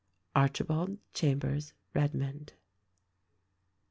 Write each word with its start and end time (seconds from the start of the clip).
ARCHIBALD 0.35 0.97
CHAMBERS 1.13 1.73
REDMOND." 1.93 2.53